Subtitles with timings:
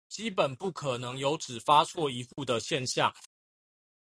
[0.09, 3.13] 基本不可能有只發錯一戶的現象